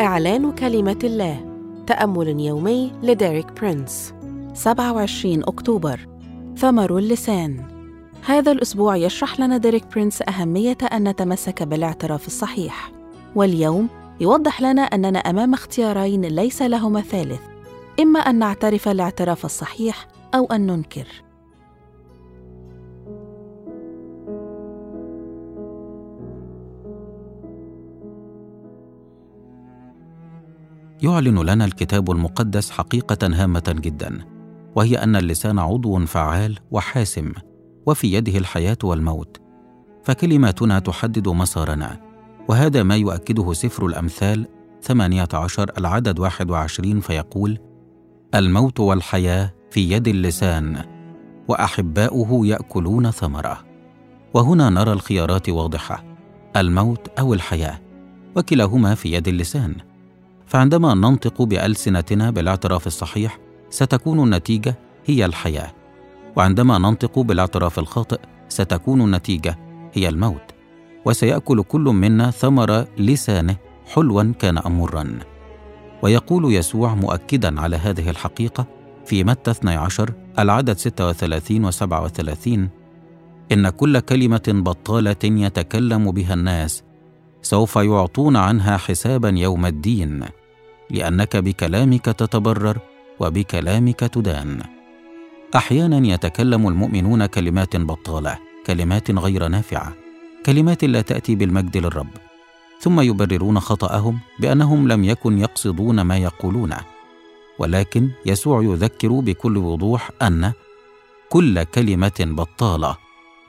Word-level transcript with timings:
إعلان 0.00 0.52
كلمة 0.52 0.98
الله. 1.04 1.44
تأمل 1.86 2.40
يومي 2.40 2.92
لديريك 3.02 3.52
برينس. 3.60 4.14
27 4.54 5.42
أكتوبر. 5.42 6.00
ثمر 6.56 6.98
اللسان. 6.98 7.64
هذا 8.26 8.52
الأسبوع 8.52 8.96
يشرح 8.96 9.40
لنا 9.40 9.56
ديريك 9.56 9.84
برينس 9.92 10.22
أهمية 10.22 10.78
أن 10.92 11.08
نتمسك 11.08 11.62
بالاعتراف 11.62 12.26
الصحيح. 12.26 12.92
واليوم 13.34 13.88
يوضح 14.20 14.62
لنا 14.62 14.82
أننا 14.82 15.18
أمام 15.18 15.54
اختيارين 15.54 16.24
ليس 16.24 16.62
لهما 16.62 17.00
ثالث. 17.00 17.40
إما 18.00 18.20
أن 18.20 18.38
نعترف 18.38 18.88
الاعتراف 18.88 19.44
الصحيح 19.44 20.06
أو 20.34 20.44
أن 20.44 20.66
ننكر. 20.66 21.06
يعلن 31.02 31.38
لنا 31.38 31.64
الكتاب 31.64 32.10
المقدس 32.10 32.70
حقيقة 32.70 33.18
هامة 33.22 33.76
جدا 33.78 34.18
وهي 34.76 34.96
أن 34.96 35.16
اللسان 35.16 35.58
عضو 35.58 35.98
فعال 36.06 36.58
وحاسم 36.70 37.32
وفي 37.86 38.12
يده 38.12 38.38
الحياة 38.38 38.78
والموت 38.84 39.40
فكلماتنا 40.04 40.78
تحدد 40.78 41.28
مسارنا 41.28 42.00
وهذا 42.48 42.82
ما 42.82 42.96
يؤكده 42.96 43.52
سفر 43.52 43.86
الأمثال 43.86 44.46
18 44.82 45.70
العدد 45.78 46.18
21 46.18 47.00
فيقول 47.00 47.58
الموت 48.34 48.80
والحياة 48.80 49.54
في 49.70 49.92
يد 49.92 50.08
اللسان 50.08 50.84
وأحباؤه 51.48 52.46
يأكلون 52.46 53.10
ثمره. 53.10 53.64
وهنا 54.34 54.70
نرى 54.70 54.92
الخيارات 54.92 55.48
واضحة 55.48 56.04
الموت 56.56 57.08
أو 57.18 57.34
الحياة 57.34 57.80
وكلاهما 58.36 58.94
في 58.94 59.12
يد 59.12 59.28
اللسان. 59.28 59.74
فعندما 60.48 60.94
ننطق 60.94 61.42
بألسنتنا 61.42 62.30
بالاعتراف 62.30 62.86
الصحيح 62.86 63.38
ستكون 63.70 64.22
النتيجة 64.22 64.78
هي 65.06 65.24
الحياة. 65.24 65.72
وعندما 66.36 66.78
ننطق 66.78 67.18
بالاعتراف 67.18 67.78
الخاطئ 67.78 68.20
ستكون 68.48 69.00
النتيجة 69.00 69.58
هي 69.94 70.08
الموت. 70.08 70.42
وسيأكل 71.04 71.62
كل 71.62 71.80
منا 71.80 72.30
ثمر 72.30 72.86
لسانه 72.98 73.56
حلوا 73.94 74.32
كان 74.38 74.58
امرا 74.58 75.18
ويقول 76.02 76.54
يسوع 76.54 76.94
مؤكدا 76.94 77.60
على 77.60 77.76
هذه 77.76 78.10
الحقيقة 78.10 78.66
في 79.06 79.24
متى 79.24 79.50
12 79.50 80.12
العدد 80.38 80.76
36 80.76 81.64
و 81.64 81.70
37 81.70 82.68
إن 83.52 83.68
كل 83.68 84.00
كلمة 84.00 84.42
بطالة 84.48 85.16
يتكلم 85.24 86.10
بها 86.10 86.34
الناس 86.34 86.82
سوف 87.42 87.76
يعطون 87.76 88.36
عنها 88.36 88.76
حسابا 88.76 89.28
يوم 89.28 89.66
الدين. 89.66 90.24
لأنك 90.90 91.36
بكلامك 91.36 92.04
تتبرر 92.04 92.78
وبكلامك 93.20 94.00
تدان. 94.00 94.62
أحيانا 95.56 96.06
يتكلم 96.14 96.68
المؤمنون 96.68 97.26
كلمات 97.26 97.76
بطالة 97.76 98.38
كلمات 98.66 99.10
غير 99.10 99.48
نافعة 99.48 99.92
كلمات 100.46 100.84
لا 100.84 101.00
تأتي 101.00 101.34
بالمجد 101.34 101.76
للرب. 101.76 102.08
ثم 102.80 103.00
يبررون 103.00 103.60
خطأهم 103.60 104.18
بأنهم 104.40 104.88
لم 104.88 105.04
يكن 105.04 105.38
يقصدون 105.38 106.00
ما 106.00 106.16
يقولونه 106.16 106.80
ولكن 107.58 108.10
يسوع 108.26 108.62
يذكر 108.62 109.08
بكل 109.08 109.56
وضوح 109.56 110.10
أن 110.22 110.52
كل 111.28 111.62
كلمة 111.62 112.18
بطالة 112.20 112.96